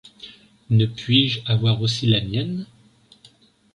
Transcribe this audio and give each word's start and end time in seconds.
Ne 0.71 0.87
puis-je 0.87 1.41
avoir 1.45 1.79
aussi 1.79 2.07
la 2.07 2.21
mienne! 2.21 2.65